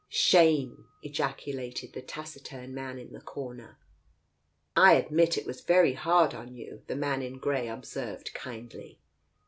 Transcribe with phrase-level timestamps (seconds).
[0.09, 3.77] "Shame I" ejaculated the taciturn man in the corner."
[4.89, 8.97] I admit it was hard on you," the man in grey observed kindly.